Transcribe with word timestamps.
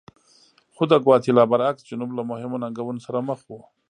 خو 0.75 0.83
د 0.91 0.93
ګواتیلا 1.03 1.43
برعکس 1.51 1.81
جنوب 1.89 2.09
له 2.17 2.23
مهمو 2.31 2.61
ننګونو 2.63 2.99
سره 3.05 3.19
مخ 3.29 3.39
و. 3.49 3.51